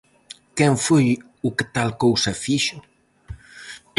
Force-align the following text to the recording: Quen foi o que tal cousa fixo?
Quen 0.57 0.73
foi 0.85 1.05
o 1.47 1.49
que 1.57 1.65
tal 1.75 1.89
cousa 2.03 2.31
fixo? 2.43 2.77